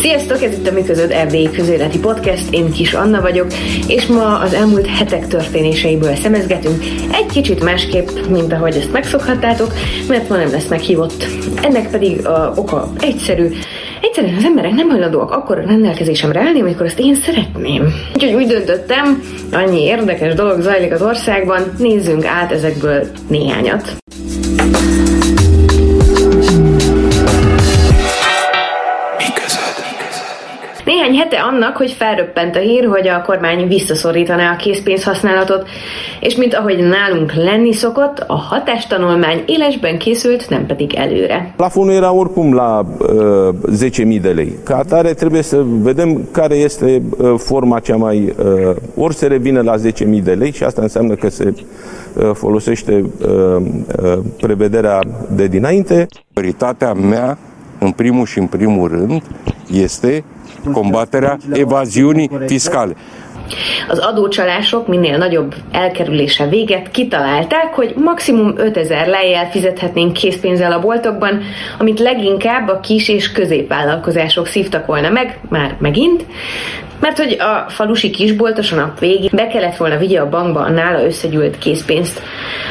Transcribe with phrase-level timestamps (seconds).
[0.00, 3.46] Sziasztok, ez itt a Miközöd Erdélyi Közéleti Podcast, én Kis Anna vagyok,
[3.86, 9.72] és ma az elmúlt hetek történéseiből szemezgetünk, egy kicsit másképp, mint ahogy ezt megszokhattátok,
[10.08, 11.24] mert ma nem lesz meghívott.
[11.62, 13.48] Ennek pedig a oka egyszerű,
[14.02, 17.92] Egyszerűen az emberek nem hajlandóak akkor a rendelkezésemre állni, amikor azt én szeretném.
[18.14, 19.22] Úgyhogy úgy döntöttem,
[19.52, 23.96] annyi érdekes dolog zajlik az országban, nézzünk át ezekből néhányat.
[31.00, 35.68] Néhány hete annak, hogy felröppent a hír, hogy a kormány visszaszorítaná a készpénz használatot,
[36.20, 41.52] és mint ahogy nálunk lenni szokott, a hatástanulmány élesben készült, nem pedig előre.
[41.56, 44.58] Plafonul era oricum la uh, 10.000 de lei.
[44.64, 47.02] Ca atare trebuie să vedem care este
[47.36, 48.34] forma cea mai...
[48.38, 53.04] Uh, ori se revine la 10.000 de lei și asta înseamnă că se uh, folosește
[53.20, 53.56] uh,
[54.02, 55.00] uh, prevederea
[55.34, 56.06] de dinainte.
[56.32, 57.38] Prioritatea mea,
[57.78, 59.22] în primul și în primul rând,
[59.72, 60.24] este
[60.72, 62.92] combaterea evaziunii fiscale.
[63.88, 71.40] Az adócsalások minél nagyobb elkerülése véget kitalálták, hogy maximum 5000 lejjel fizethetnénk készpénzzel a boltokban,
[71.78, 76.24] amit leginkább a kis és középvállalkozások szívtak volna meg, már megint,
[77.00, 80.70] mert hogy a falusi kisboltos a nap végén be kellett volna vigye a bankba a
[80.70, 82.22] nála összegyűlt készpénzt,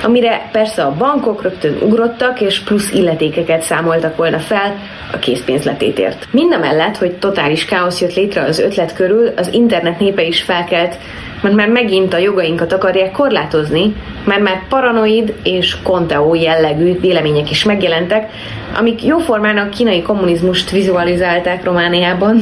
[0.04, 4.76] amire persze a bankok rögtön ugrottak, és plusz illetékeket számoltak volna fel
[5.12, 6.28] a készpénzletétért.
[6.32, 10.98] Mindamellett, hogy totális káosz jött létre az ötlet körül, az internet népe is felkelt,
[11.42, 17.64] mert már megint a jogainkat akarják korlátozni, mert már paranoid és konteó jellegű vélemények is
[17.64, 18.32] megjelentek,
[18.78, 22.40] amik jóformán a kínai kommunizmust vizualizálták Romániában.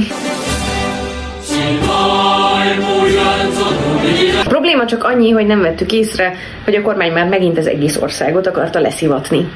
[4.43, 7.97] A probléma csak annyi, hogy nem vettük észre, hogy a kormány már megint az egész
[7.97, 9.47] országot akarta leszivatni.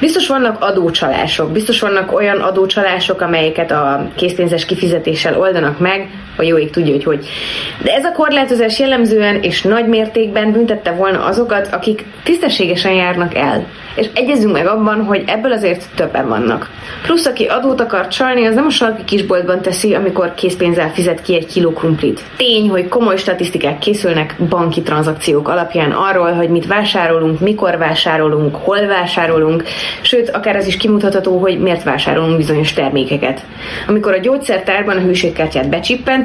[0.00, 6.08] Biztos vannak adócsalások, biztos vannak olyan adócsalások, amelyeket a készpénzes kifizetéssel oldanak meg,
[6.40, 7.26] a jó ég tudja, hogy hogy.
[7.82, 13.66] De ez a korlátozás jellemzően és nagy mértékben büntette volna azokat, akik tisztességesen járnak el.
[13.94, 16.70] És egyezünk meg abban, hogy ebből azért többen vannak.
[17.02, 21.34] Plusz, aki adót akar csalni, az nem a sarki kisboltban teszi, amikor készpénzzel fizet ki
[21.34, 22.20] egy kiló krumplit.
[22.36, 28.86] Tény, hogy komoly statisztikák készülnek banki tranzakciók alapján arról, hogy mit vásárolunk, mikor vásárolunk, hol
[28.86, 29.64] vásárolunk,
[30.00, 33.44] sőt, akár az is kimutatható, hogy miért vásárolunk bizonyos termékeket.
[33.86, 35.68] Amikor a gyógyszertárban a hűségkártyát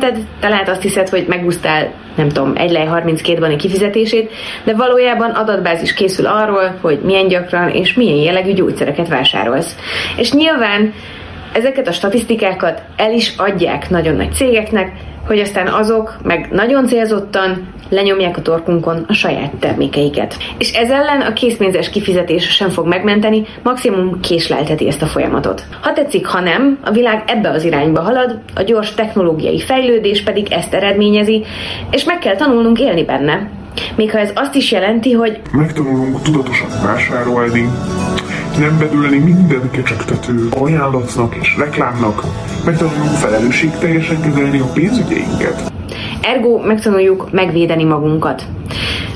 [0.05, 4.31] becsippented, te lehet azt hiszed, hogy megúsztál, nem tudom, egy lej 32-ban a kifizetését,
[4.63, 9.75] de valójában adatbázis készül arról, hogy milyen gyakran és milyen jellegű gyógyszereket vásárolsz.
[10.17, 10.93] És nyilván
[11.55, 14.91] ezeket a statisztikákat el is adják nagyon nagy cégeknek,
[15.27, 20.37] hogy aztán azok meg nagyon célzottan lenyomják a torkunkon a saját termékeiket.
[20.57, 25.63] És ez ellen a készpénzes kifizetés sem fog megmenteni, maximum késlelteti ezt a folyamatot.
[25.81, 30.51] Ha tetszik, ha nem, a világ ebbe az irányba halad, a gyors technológiai fejlődés pedig
[30.51, 31.43] ezt eredményezi,
[31.91, 33.49] és meg kell tanulnunk élni benne.
[33.95, 37.69] Még ha ez azt is jelenti, hogy megtanulunk tudatosan vásárolni,
[38.57, 42.23] nem bedülni minden kecsegtető ajánlatnak és reklámnak,
[42.65, 45.71] megtanulunk felelősségteljesen kezelni a pénzügyeinket.
[46.21, 48.43] Ergo megtanuljuk megvédeni magunkat.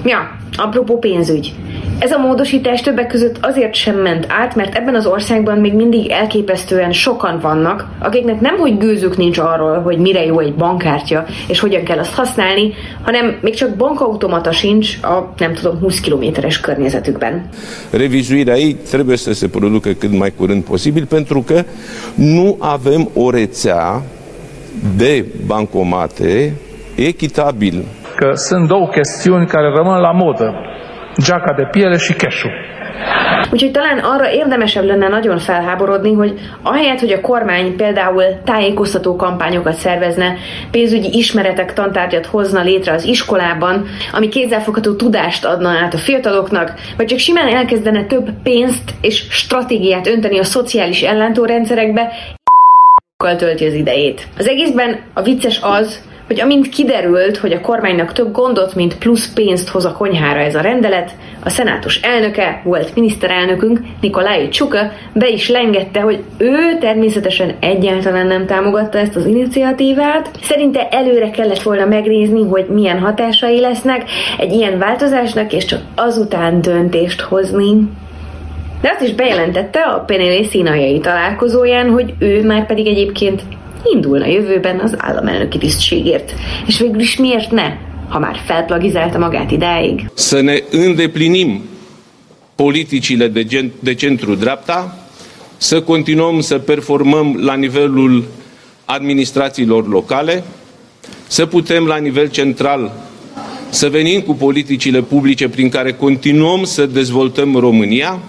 [0.06, 1.56] Ja, apropó pénzügy.
[2.00, 6.10] Ez a módosítás többek között azért sem ment át, mert ebben az országban még mindig
[6.12, 11.60] elképesztően sokan vannak, akiknek nem hogy gőzük nincs arról, hogy mire jó egy bankkártya, és
[11.60, 17.50] hogyan kell azt használni, hanem még csak bankautomata sincs a, nem tudom, 20 kilométeres környezetükben.
[17.92, 21.64] Revizuirea ei trebuie să se producă cât mai curând posibil pentru că
[22.16, 24.02] nu avem o rețea
[24.98, 26.54] de bancomate
[26.96, 27.86] echitabil.
[28.16, 30.54] Că sunt două chestiuni care rămân la modă.
[31.26, 32.46] Geaca de piele și cash
[33.52, 39.74] Úgyhogy talán arra érdemesebb lenne nagyon felháborodni, hogy ahelyett, hogy a kormány például tájékoztató kampányokat
[39.74, 40.36] szervezne,
[40.72, 47.06] pénzügyi ismeretek tantárgyat hozna létre az iskolában, ami kézzelfogható tudást adna át a fiataloknak, vagy
[47.06, 52.12] csak simán elkezdene több pénzt és stratégiát önteni a szociális ellentórendszerekbe,
[53.38, 54.28] tölti az idejét.
[54.38, 59.34] Az egészben a vicces az, hogy amint kiderült, hogy a kormánynak több gondot, mint plusz
[59.34, 61.12] pénzt hoz a konyhára ez a rendelet,
[61.44, 68.46] a szenátus elnöke, volt miniszterelnökünk, Nikolai Csuka be is lengette, hogy ő természetesen egyáltalán nem
[68.46, 70.30] támogatta ezt az iniciatívát.
[70.42, 76.62] Szerinte előre kellett volna megnézni, hogy milyen hatásai lesznek egy ilyen változásnak, és csak azután
[76.62, 77.90] döntést hozni.
[78.82, 83.42] De azt is bejelentette a Penelé színajai találkozóján, hogy ő már pedig egyébként
[83.94, 86.34] indulna jövőben az államelnöki tisztségért.
[86.68, 87.74] És végül is miért ne,
[88.10, 90.10] ha már felplagizálta magát idáig?
[90.14, 91.64] Să ne îndeplinim
[92.56, 94.98] politicile de, de centru-dreapta,
[95.58, 98.28] să continuăm să performăm la nivelul
[98.86, 100.44] administrațiilor locale,
[101.28, 102.92] să putem la nivel central
[103.70, 108.20] să venim cu politicile publice prin care continuăm să dezvoltăm România,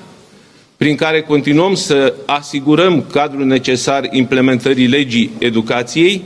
[0.80, 6.22] prin care continuăm să asigurăm cadrul necesar implementării legii educației,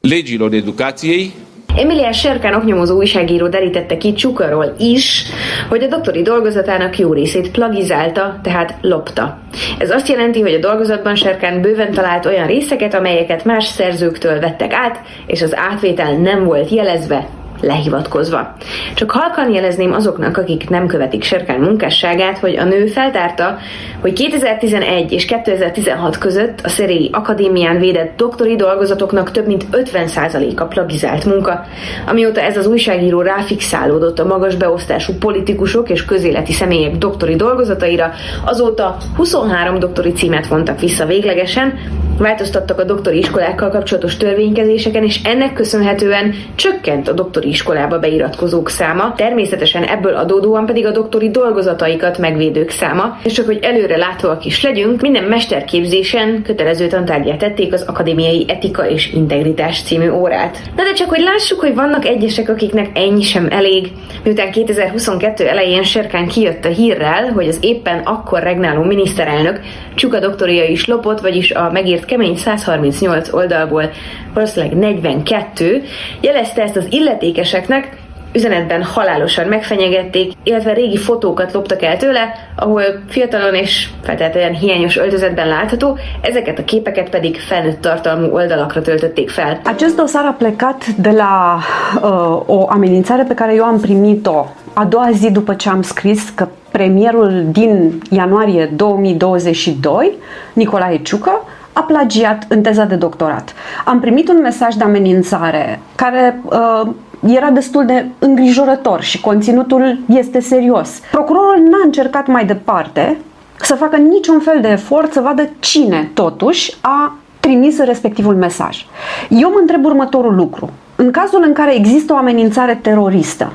[0.00, 1.32] legilor educației,
[1.76, 5.22] Emilia Serkán oknyomozó újságíró derítette ki Csukarról is,
[5.68, 9.38] hogy a doktori dolgozatának jó részét plagizálta, tehát lopta.
[9.78, 14.72] Ez azt jelenti, hogy a dolgozatban Serkán bőven talált olyan részeket, amelyeket más szerzőktől vettek
[14.72, 17.28] át, és az átvétel nem volt jelezve,
[17.60, 18.54] lehivatkozva.
[18.94, 23.58] Csak halkan jelezném azoknak, akik nem követik Serkán munkásságát, hogy a nő feltárta,
[24.00, 31.24] hogy 2011 és 2016 között a Szeréi Akadémián védett doktori dolgozatoknak több mint 50%-a plagizált
[31.24, 31.64] munka.
[32.06, 38.12] Amióta ez az újságíró ráfixálódott a magas beosztású politikusok és közéleti személyek doktori dolgozataira,
[38.44, 41.78] azóta 23 doktori címet vontak vissza véglegesen,
[42.18, 49.14] Változtattak a doktori iskolákkal kapcsolatos törvénykezéseken, és ennek köszönhetően csökkent a doktori iskolába beiratkozók száma,
[49.16, 54.62] természetesen ebből adódóan pedig a doktori dolgozataikat megvédők száma, és csak hogy előre látóak is
[54.62, 60.58] legyünk, minden mesterképzésen kötelező tantárgyát tették az Akadémiai Etika és Integritás című órát.
[60.76, 63.92] Na de csak hogy lássuk, hogy vannak egyesek, akiknek ennyi sem elég.
[64.24, 69.60] Miután 2022 elején Serkán kijött a hírrel, hogy az éppen akkor regnáló miniszterelnök
[69.94, 73.90] Csuka doktoria is lopott, vagyis a megírt kemény 138 oldalból
[74.34, 75.82] valószínűleg 42,
[76.20, 78.02] jelezte ezt az illetékeseknek,
[78.34, 85.48] üzenetben halálosan megfenyegették, illetve régi fotókat loptak el tőle, ahol fiatalon és feltétlenül hiányos öltözetben
[85.48, 89.60] látható, ezeket a képeket pedig felnőtt tartalmú oldalakra töltötték fel.
[89.64, 91.58] Acest dosar a plecat de la
[92.02, 96.32] uh, o amenințare pe care eu am primit-o a doua zi după ce am scris
[96.34, 100.12] că premierul din ianuarie 2022,
[100.52, 101.42] Nicolae Ciucă,
[101.74, 103.54] a plagiat în teza de doctorat.
[103.84, 106.90] Am primit un mesaj de amenințare care uh,
[107.26, 111.00] era destul de îngrijorător și conținutul este serios.
[111.10, 113.16] Procurorul n-a încercat mai departe
[113.60, 118.86] să facă niciun fel de efort să vadă cine, totuși, a trimis respectivul mesaj.
[119.28, 120.70] Eu mă întreb următorul lucru.
[120.96, 123.52] În cazul în care există o amenințare teroristă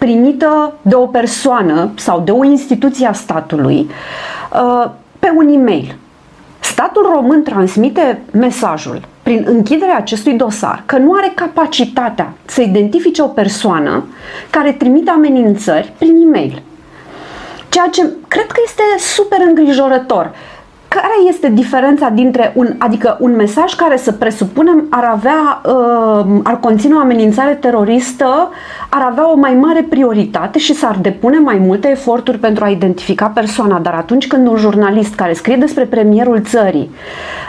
[0.00, 3.90] primită de o persoană sau de o instituție a statului
[4.52, 5.96] uh, pe un e-mail,
[6.70, 13.26] Statul român transmite mesajul prin închiderea acestui dosar că nu are capacitatea să identifice o
[13.26, 14.04] persoană
[14.50, 16.62] care trimite amenințări prin e-mail.
[17.68, 20.30] Ceea ce cred că este super îngrijorător.
[20.96, 26.60] Care este diferența dintre un, adică un mesaj care să presupunem ar avea, uh, ar
[26.60, 28.50] conține o amenințare teroristă,
[28.88, 33.26] ar avea o mai mare prioritate și s-ar depune mai multe eforturi pentru a identifica
[33.26, 36.90] persoana, dar atunci când un jurnalist care scrie despre premierul țării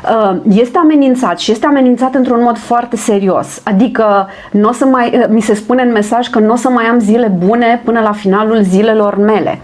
[0.04, 5.12] uh, este amenințat și este amenințat într-un mod foarte serios, adică nu o să mai,
[5.14, 8.00] uh, mi se spune în mesaj că nu o să mai am zile bune până
[8.00, 9.60] la finalul zilelor mele,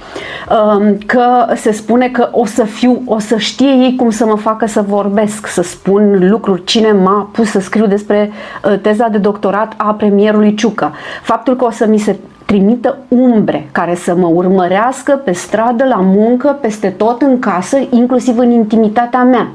[0.50, 4.26] uh, că se spune că o să fiu, o să știe știe ei cum să
[4.26, 8.32] mă facă să vorbesc, să spun lucruri, cine m-a pus să scriu despre
[8.66, 10.92] uh, teza de doctorat a premierului Ciucă.
[11.22, 12.16] Faptul că o să mi se
[12.46, 18.38] trimită umbre care să mă urmărească pe stradă, la muncă, peste tot în casă, inclusiv
[18.38, 19.48] în intimitatea mea.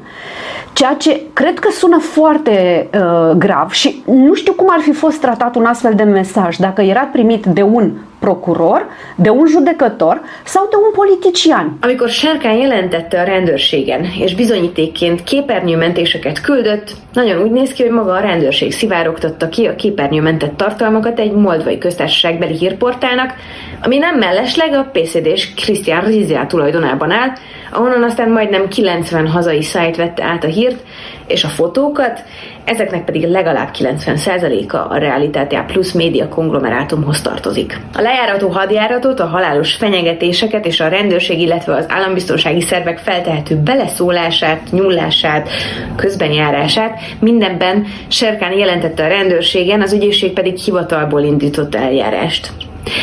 [0.73, 5.21] Ceea ce cred că sună foarte uh, grav și nu știu cum ar fi fost
[5.21, 7.93] tratat un astfel de mesaj dacă era primit de un
[8.25, 8.87] procuror,
[9.17, 11.79] de un judecător sau de un politician.
[11.81, 18.13] Amikor Serkán jelentette a rendőrségen, és bizonyítékként képernyőmentéseket küldött, nagyon úgy néz ki, hogy maga
[18.13, 23.35] a rendőrség szivárogtatta ki a képernyőmentett tartalmakat egy moldvai köztársaságbeli hírportálnak,
[23.83, 27.33] ami nem mellesleg a PCD-s Christian Rizia tulajdonában áll,
[27.73, 30.83] ahonnan aztán majdnem 90 hazai szájt vette át a hírt,
[31.27, 32.23] és a fotókat,
[32.65, 37.81] ezeknek pedig legalább 90%-a a Realitátea Plus média konglomerátumhoz tartozik.
[37.95, 44.61] A lejárató hadjáratot, a halálos fenyegetéseket és a rendőrség, illetve az állambiztonsági szervek feltehető beleszólását,
[44.71, 45.49] nyúlását,
[45.97, 52.53] közbenjárását mindenben Serkán jelentette a rendőrségen, az ügyészség pedig hivatalból indított eljárást.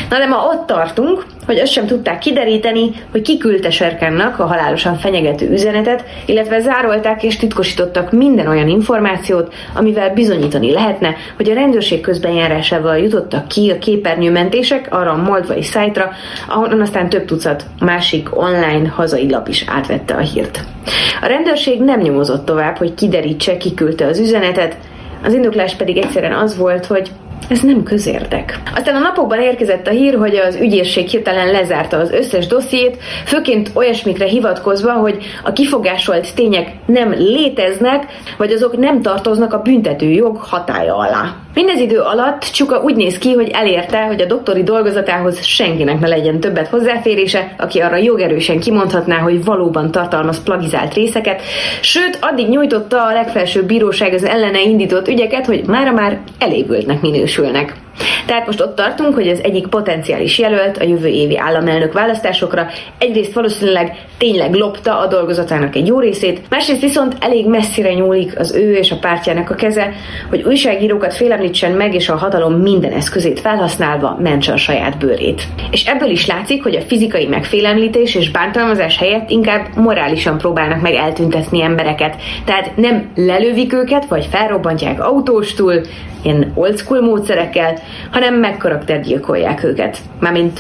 [0.10, 4.46] Na de ma ott tartunk, hogy azt sem tudták kideríteni, hogy ki küldte Serkánnak a
[4.46, 11.54] halálosan fenyegető üzenetet, illetve zárolták és titkosítottak minden olyan információt, amivel bizonyítani lehetne, hogy a
[11.54, 16.12] rendőrség közbenjárásával jutottak ki a képernyőmentések arra a moldvai szájtra,
[16.48, 20.64] ahonnan aztán több tucat másik online hazai lap is átvette a hírt.
[21.22, 24.78] A rendőrség nem nyomozott tovább, hogy kiderítse, ki küldte az üzenetet,
[25.24, 27.12] az indoklás pedig egyszerűen az volt, hogy
[27.48, 28.60] Ez nem közérdek.
[28.76, 33.72] Aztán a napokban érkezett a hír, hogy az ügyészség hirtelen lezárta az összes dossziét, főként
[33.74, 38.06] olyasmikre hivatkozva, hogy a kifogásolt tények nem léteznek,
[38.38, 41.36] vagy azok nem tartoznak a büntető jog hatája alá.
[41.60, 46.08] Mindez idő alatt Csuka úgy néz ki, hogy elérte, hogy a doktori dolgozatához senkinek ne
[46.08, 51.42] legyen többet hozzáférése, aki arra jogerősen kimondhatná, hogy valóban tartalmaz plagizált részeket,
[51.82, 57.76] sőt, addig nyújtotta a legfelsőbb bíróság az ellene indított ügyeket, hogy mára már elévültnek minősülnek.
[58.26, 63.34] Tehát most ott tartunk, hogy az egyik potenciális jelölt a jövő évi államelnök választásokra egyrészt
[63.34, 68.74] valószínűleg tényleg lopta a dolgozatának egy jó részét, másrészt viszont elég messzire nyúlik az ő
[68.74, 69.94] és a pártjának a keze,
[70.30, 75.48] hogy újságírókat félemlítsen meg, és a hatalom minden eszközét felhasználva mentse a saját bőrét.
[75.72, 80.94] És ebből is látszik, hogy a fizikai megfélemlítés és bántalmazás helyett inkább morálisan próbálnak meg
[80.94, 82.16] eltüntetni embereket.
[82.46, 85.82] Tehát nem lelövik őket, vagy felrobbantják autóstul,
[86.24, 87.80] ilyen old school módszerekkel,
[88.12, 89.98] hanem megkaraktergyilkolják őket.
[90.20, 90.60] Mármint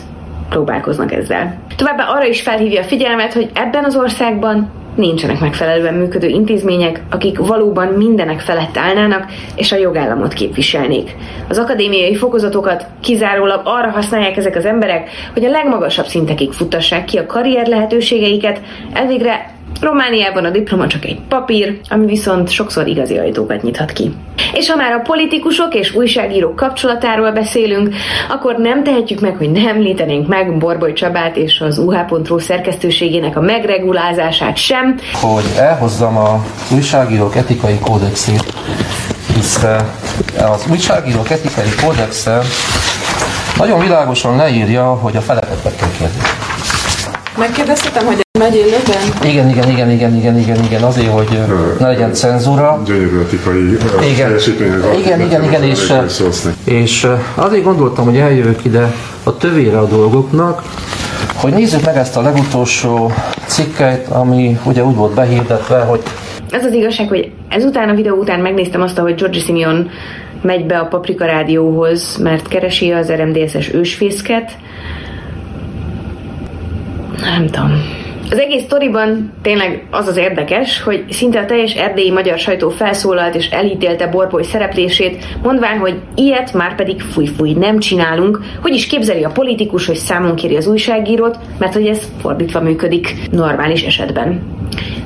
[0.49, 1.57] próbálkoznak ezzel.
[1.75, 7.37] Továbbá arra is felhívja a figyelmet, hogy ebben az országban nincsenek megfelelően működő intézmények, akik
[7.37, 11.15] valóban mindenek felett állnának és a jogállamot képviselnék.
[11.49, 17.17] Az akadémiai fokozatokat kizárólag arra használják ezek az emberek, hogy a legmagasabb szintekig futtassák ki
[17.17, 18.61] a karrier lehetőségeiket,
[18.93, 24.11] elvégre Romániában a diploma csak egy papír, ami viszont sokszor igazi ajtókat nyithat ki.
[24.53, 27.95] És ha már a politikusok és újságírók kapcsolatáról beszélünk,
[28.29, 33.41] akkor nem tehetjük meg, hogy nem említenénk meg Borboly Csabát és az UH.ro szerkesztőségének a
[33.41, 34.95] megregulázását sem.
[35.13, 38.53] Hogy elhozzam a újságírók etikai kódexét,
[39.35, 42.41] hisz eh, az újságírók etikai kódexe
[43.57, 46.21] nagyon világosan leírja, hogy a feleket meg kell kérdezni.
[47.37, 49.31] Megkérdeztetem, hogy megyél löben?
[49.31, 51.39] Igen, igen, igen, igen, igen, igen, igen, azért, hogy
[51.79, 52.81] ne legyen cenzúra.
[52.85, 53.77] Gyönyörű etikai
[54.11, 54.31] igen.
[54.99, 55.93] Igen, igen, igen, és,
[56.63, 58.93] és azért gondoltam, hogy eljövök ide
[59.23, 60.63] a tövére a dolgoknak,
[61.35, 63.11] hogy nézzük meg ezt a legutolsó
[63.45, 66.01] cikket, ami ugye úgy volt behirdetve, hogy
[66.49, 69.89] ez az igazság, hogy ezután a videó után megnéztem azt, hogy George Simeon
[70.41, 74.51] megy be a Paprika Rádióhoz, mert keresi az RMDSS ősfészket.
[77.19, 77.98] Nem tudom.
[78.31, 83.35] Az egész sztoriban tényleg az az érdekes, hogy szinte a teljes erdélyi magyar sajtó felszólalt
[83.35, 89.23] és elítélte Borboly szereplését, mondván, hogy ilyet már pedig fúj-fúj nem csinálunk, hogy is képzeli
[89.23, 94.41] a politikus, hogy számon kéri az újságírót, mert hogy ez fordítva működik normális esetben.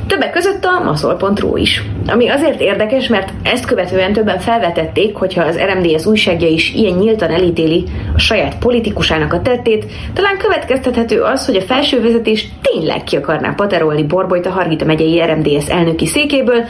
[0.08, 1.82] Többek között a maszol.ru is.
[2.08, 7.32] Ami azért érdekes, mert ezt követően többen felvetették, hogyha az RMDS újságja is ilyen nyíltan
[7.32, 7.84] elítéli
[8.16, 13.54] a saját politikusának a tettét, talán következtethető az, hogy a felső vezetés tényleg ki akarná
[13.54, 16.64] paterolni Borbolyt a Hargita megyei RMDS elnöki székéből,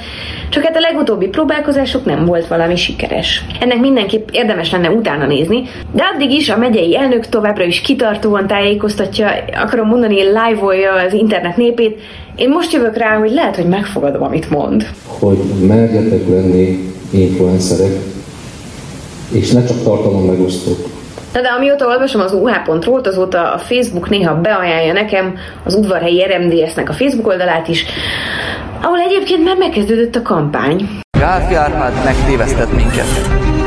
[0.50, 3.46] csak hát a legutóbbi próbálkozások nem volt valami sikeres.
[3.60, 8.48] Ennek mindenképp érdemes lenne utána nézni, de addig is a megyei elnök továbbra is kitartóan
[8.48, 12.00] tájékoztatja, akarom mondani, live-olja az internet népét,
[12.36, 14.88] én most jövök rá, hogy lehet, hogy megfogadom, amit mond.
[15.06, 15.38] Hogy
[15.68, 17.92] merjetek lenni influencerek,
[19.32, 20.78] és ne csak tartalom megosztók.
[21.34, 26.90] Na de amióta olvasom az uh.ro-t, azóta a Facebook néha beajánlja nekem az udvarhelyi RMDS-nek
[26.90, 27.86] a Facebook oldalát is,
[28.82, 30.90] ahol egyébként már megkezdődött a kampány.
[31.20, 33.08] Gálfi Árpád megtévesztett minket.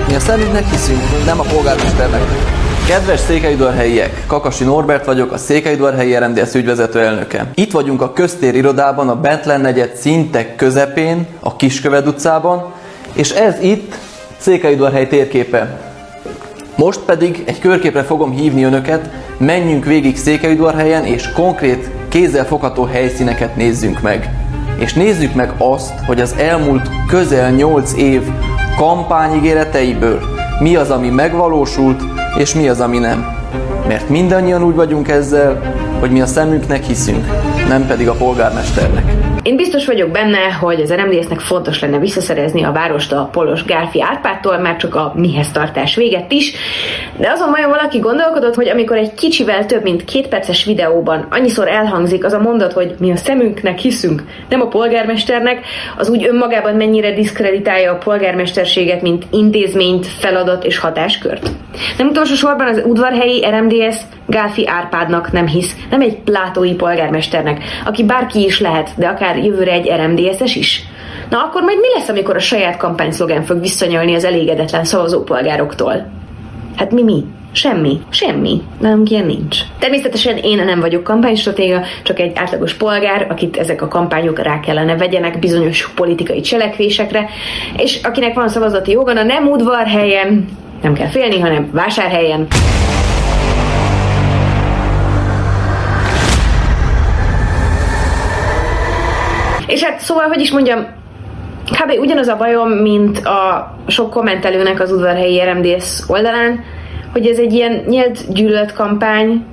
[0.08, 2.55] Mi a szemünknek hiszünk, nem a polgármesternek.
[2.86, 7.50] Kedves székelyudvarhelyiek, Kakasi Norbert vagyok, a székelyudvarhelyi RMDS ügyvezető elnöke.
[7.54, 12.72] Itt vagyunk a köztér irodában, a Bentlen negyed szintek közepén, a Kisköved utcában,
[13.12, 13.94] és ez itt
[14.38, 15.80] Székelyudvarhely térképe.
[16.76, 24.00] Most pedig egy körképre fogom hívni önöket, menjünk végig Székelyudvarhelyen, és konkrét, kézzelfogható helyszíneket nézzünk
[24.00, 24.30] meg.
[24.78, 28.22] És nézzük meg azt, hogy az elmúlt közel 8 év
[28.76, 30.20] kampányigéreteiből
[30.58, 32.02] mi az, ami megvalósult,
[32.36, 33.26] és mi az, ami nem.
[33.88, 37.26] Mert mindannyian úgy vagyunk ezzel, hogy mi a szemünknek hiszünk,
[37.68, 39.15] nem pedig a polgármesternek.
[39.46, 44.02] Én biztos vagyok benne, hogy az RMDS-nek fontos lenne visszaszerezni a várost a Polos Gálfi
[44.02, 46.52] Árpától, már csak a mihez tartás véget is,
[47.16, 51.68] de azon vajon valaki gondolkodott, hogy amikor egy kicsivel több mint két perces videóban annyiszor
[51.68, 56.74] elhangzik az a mondat, hogy mi a szemünknek hiszünk, nem a polgármesternek, az úgy önmagában
[56.74, 61.50] mennyire diszkreditálja a polgármesterséget, mint intézményt, feladat és hatáskört?
[61.98, 68.04] Nem utolsó sorban az udvarhelyi RMDS Gálfi Árpádnak nem hisz, nem egy plátói polgármesternek, aki
[68.04, 70.82] bárki is lehet, de akár jövőre egy RMDS-es is.
[71.30, 76.10] Na akkor majd mi lesz, amikor a saját kampányszlogán fog visszanyolni az elégedetlen szavazópolgároktól?
[76.76, 77.24] Hát mi mi?
[77.52, 78.00] Semmi.
[78.10, 78.62] Semmi.
[78.80, 79.58] Nálunk ilyen nincs.
[79.78, 84.96] Természetesen én nem vagyok kampánystratéga, csak egy átlagos polgár, akit ezek a kampányok rá kellene
[84.96, 87.28] vegyenek bizonyos politikai cselekvésekre,
[87.76, 90.48] és akinek van szavazati joga, na nem udvarhelyen,
[90.82, 92.46] nem kell félni, hanem vásárhelyen.
[99.66, 100.86] És hát szóval, hogy is mondjam,
[101.64, 102.00] kb.
[102.00, 106.64] ugyanaz a bajom, mint a sok kommentelőnek az udvarhelyi RMDS oldalán,
[107.12, 109.44] hogy ez egy ilyen nyílt gyűlöletkampány,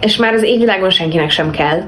[0.00, 1.82] és már az égvilágon senkinek sem kell.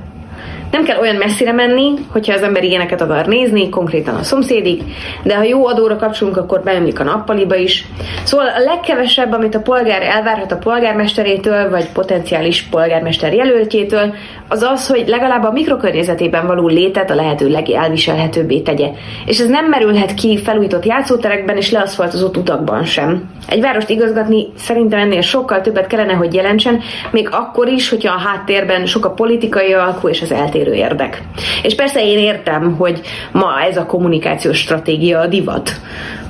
[0.75, 4.83] Nem kell olyan messzire menni, hogyha az ember ilyeneket akar nézni, konkrétan a szomszédig,
[5.23, 7.87] de ha jó adóra kapcsolunk, akkor beömlik a nappaliba is.
[8.25, 14.14] Szóval a legkevesebb, amit a polgár elvárhat a polgármesterétől, vagy potenciális polgármester jelöltjétől,
[14.49, 18.88] az az, hogy legalább a mikrokörnyezetében való létet a lehető legelviselhetőbbé tegye.
[19.26, 23.31] És ez nem merülhet ki felújított játszóterekben és leaszfaltozott utakban sem.
[23.49, 28.28] Egy várost igazgatni szerintem ennél sokkal többet kellene, hogy jelentsen, még akkor is, hogyha a
[28.28, 30.33] háttérben sok a politikai alkú és az
[30.64, 31.23] eltérő érdek.
[31.62, 33.00] És persze én értem, hogy
[33.33, 35.80] ma ez a kommunikációs stratégia a divat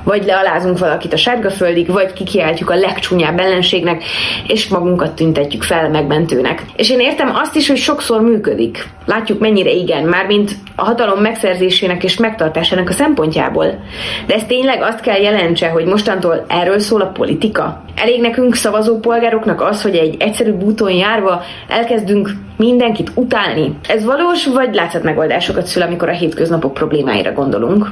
[0.05, 4.03] vagy lealázunk valakit a sárgaföldig, vagy kikiáltjuk a legcsúnyább ellenségnek,
[4.47, 6.63] és magunkat tüntetjük fel megmentőnek.
[6.75, 8.87] És én értem azt is, hogy sokszor működik.
[9.05, 13.65] Látjuk mennyire igen, mármint a hatalom megszerzésének és megtartásának a szempontjából.
[14.27, 17.83] De ez tényleg azt kell jelentse, hogy mostantól erről szól a politika?
[17.95, 23.77] Elég nekünk szavazópolgároknak az, hogy egy egyszerű búton járva elkezdünk mindenkit utálni.
[23.87, 27.91] Ez valós, vagy látszat megoldásokat szül, amikor a hétköznapok problémáira gondolunk.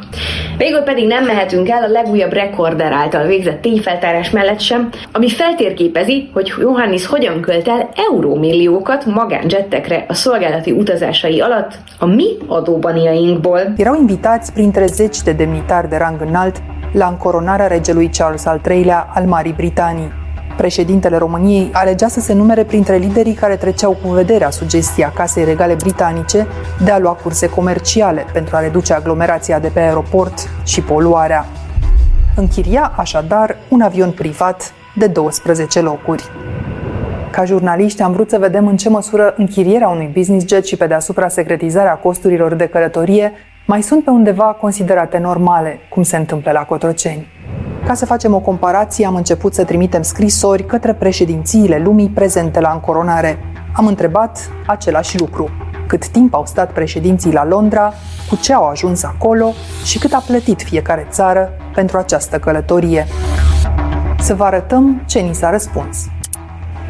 [0.57, 6.29] Végül pedig nem mehetünk el a legújabb rekorder által végzett tényfeltárás mellett sem, ami feltérképezi,
[6.33, 13.73] hogy Johannes hogyan költ el eurómilliókat magánjettekre a szolgálati utazásai alatt a mi adóbaniainkból.
[13.77, 16.61] Erau invitați printre zeci de demnitari de rang înalt
[16.93, 20.22] la încoronarea regelui Charles al III-lea al Marii Britanii.
[20.57, 25.73] Președintele României alegea să se numere printre liderii care treceau cu vederea sugestia Casei Regale
[25.73, 26.47] Britanice
[26.83, 31.45] de a lua curse comerciale pentru a reduce aglomerația de pe aeroport și poluarea.
[32.35, 36.23] Închiria așadar un avion privat de 12 locuri.
[37.31, 40.87] Ca jurnaliști am vrut să vedem în ce măsură închirierea unui business jet și pe
[40.87, 43.31] deasupra secretizarea costurilor de călătorie
[43.65, 47.32] mai sunt pe undeva considerate normale, cum se întâmplă la Cotroceni.
[47.87, 52.71] Ca să facem o comparație, am început să trimitem scrisori către președințiile lumii prezente la
[52.71, 53.37] încoronare.
[53.73, 55.49] Am întrebat același lucru.
[55.87, 57.93] Cât timp au stat președinții la Londra,
[58.29, 59.53] cu ce au ajuns acolo
[59.85, 63.07] și cât a plătit fiecare țară pentru această călătorie.
[64.19, 66.07] Să vă arătăm ce ni s-a răspuns.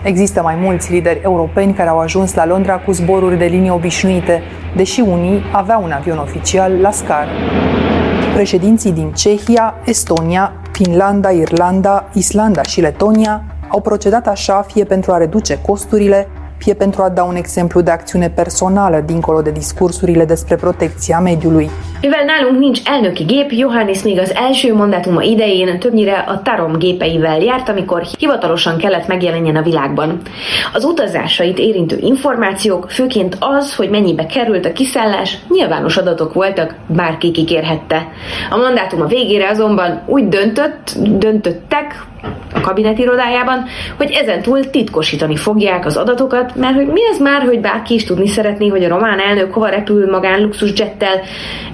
[0.04, 4.42] Există mai mulți lideri europeni care au ajuns la Londra cu zboruri de linie obișnuite,
[4.76, 7.30] deși unii aveau un avion oficial la scară.
[8.34, 15.18] Președinții din Cehia, Estonia, Finlanda, Irlanda, Islanda și Letonia au procedat așa fie pentru a
[15.18, 20.56] reduce costurile, fie pentru a da un exemplu de acțiune personală dincolo de discursurile despre
[20.56, 21.70] protecția mediului.
[22.04, 27.40] Mivel nálunk nincs elnöki gép, Johannes még az első mandátuma idején többnyire a Tarom gépeivel
[27.40, 30.22] járt, amikor hivatalosan kellett megjelenjen a világban.
[30.74, 37.32] Az utazásait érintő információk, főként az, hogy mennyibe került a kiszállás, nyilvános adatok voltak, bárki
[37.32, 38.08] kikérhette.
[38.50, 42.06] A mandátuma végére azonban úgy döntött, döntöttek,
[42.54, 43.66] a kabinet irodájában,
[43.98, 48.04] hogy ezen túl titkosítani fogják az adatokat, mert hogy mi ez már, hogy bárki is
[48.04, 51.22] tudni szeretné, hogy a román elnök hova repül magán luxusjettel,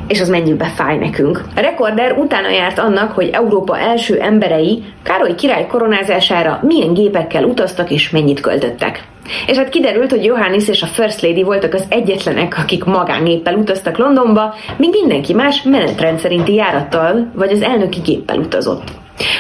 [0.10, 1.44] és az mennyibe fáj nekünk.
[1.56, 7.92] A rekorder utána járt annak, hogy Európa első emberei Károly király koronázására milyen gépekkel utaztak
[7.92, 9.04] és mennyit költöttek.
[9.48, 13.98] És hát kiderült, hogy Johannes és a First Lady voltak az egyetlenek, akik magángéppel utaztak
[13.98, 18.84] Londonba, míg mindenki más menetrend szerinti járattal vagy az elnöki géppel utazott.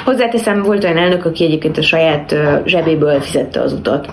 [0.05, 4.07] Hozzáteszem, volt olyan elnök, aki egyébként a saját zsebéből fizette az utat.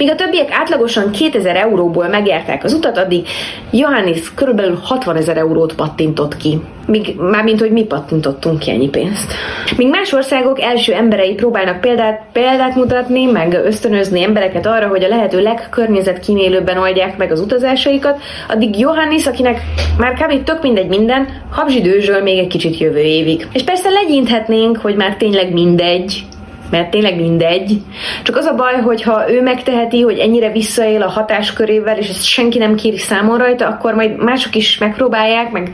[0.00, 3.26] Míg a többiek átlagosan 2000 euróból megjárták az utat, addig
[3.70, 6.60] Johannes körülbelül 60 ezer eurót pattintott ki.
[6.86, 9.32] Míg, mármint, hogy mi pattintottunk ki ennyi pénzt.
[9.76, 15.08] Míg más országok első emberei próbálnak példát, példát mutatni, meg ösztönözni embereket arra, hogy a
[15.08, 19.60] lehető legkörnyezetkímélőbben oldják meg az utazásaikat, addig Johannes, akinek
[19.98, 20.42] már kb.
[20.42, 23.46] tök mindegy minden, habzsidőzsöl még egy kicsit jövő évig.
[23.52, 26.24] És persze legyinthetnénk, hogy már tényleg mindegy,
[26.70, 27.80] mert tényleg mindegy.
[28.22, 32.24] Csak az a baj, hogy ha ő megteheti, hogy ennyire visszaél a hatáskörével, és ezt
[32.24, 35.70] senki nem kéri számon rajta, akkor majd mások is megpróbálják, meg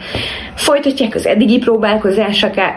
[0.54, 1.62] folytatják az eddigi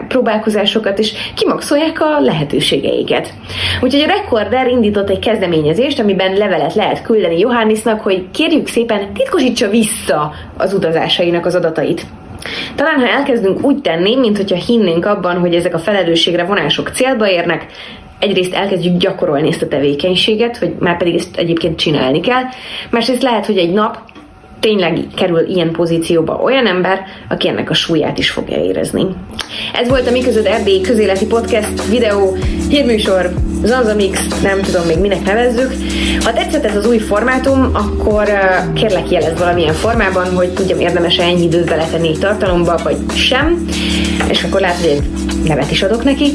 [0.08, 3.34] próbálkozásokat, és kimaxolják a lehetőségeiket.
[3.80, 9.68] Úgyhogy a Recorder indított egy kezdeményezést, amiben levelet lehet küldeni Johannisnak, hogy kérjük szépen titkosítsa
[9.68, 12.06] vissza az utazásainak az adatait.
[12.74, 17.30] Talán, ha elkezdünk úgy tenni, mint hogyha hinnénk abban, hogy ezek a felelősségre vonások célba
[17.30, 17.66] érnek,
[18.18, 22.42] egyrészt elkezdjük gyakorolni ezt a tevékenységet, hogy már pedig ezt egyébként csinálni kell,
[22.90, 23.98] másrészt lehet, hogy egy nap
[24.60, 29.06] tényleg kerül ilyen pozícióba olyan ember, aki ennek a súlyát is fogja érezni.
[29.74, 32.36] Ez volt a Miközöd Erdély közéleti podcast, videó,
[32.68, 33.30] hírműsor,
[33.64, 35.72] Zanzamix, nem tudom még minek nevezzük.
[36.24, 38.28] Ha tetszett ez az új formátum, akkor
[38.74, 43.66] kérlek jelez valamilyen formában, hogy tudjam érdemes-e ennyi időt beletenni tartalomba, vagy sem,
[44.28, 45.02] és akkor lehet, hogy
[45.44, 46.32] nevet is adok neki.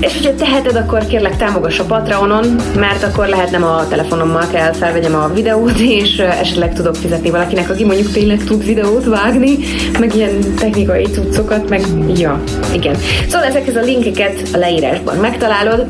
[0.00, 4.72] És hogyha teheted, akkor kérlek támogass a Patreonon, mert akkor lehet nem a telefonommal kell
[4.72, 9.58] felvegyem a videót, és esetleg tudok fizetni valakinek, aki mondjuk tényleg tud videót vágni,
[9.98, 11.80] meg ilyen technikai cuccokat, meg
[12.16, 12.96] ja, igen.
[13.28, 15.86] Szóval ezekhez a linkeket a leírásban megtalálod,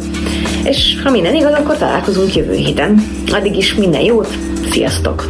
[0.64, 3.04] és ha minden igaz, akkor találkozunk jövő héten.
[3.30, 4.28] Addig is minden jót,
[4.70, 5.28] sziasztok!